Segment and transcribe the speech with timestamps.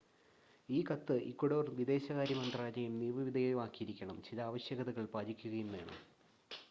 [0.69, 5.97] ഈ കത്ത് ഇക്വഡോർ വിദേശകാര്യ മന്ത്രാലയം നിയമവിധേയമാക്കിയിരിക്കണം ചില ആവശ്യകതകൾ പാലിക്കുകയും വേണം